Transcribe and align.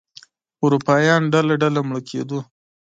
اروپایان 0.63 1.21
ډله 1.33 1.53
ډله 1.61 1.81
مړه 1.87 2.01
کېدل. 2.09 2.39